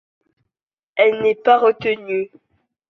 Elle 0.95 1.21
n'est 1.21 1.35
pas 1.35 1.59
retenue. 1.59 2.31